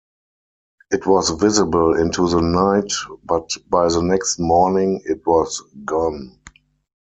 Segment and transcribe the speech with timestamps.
[0.89, 2.91] It was visible into the night,
[3.23, 6.39] but by the next morning it was gone.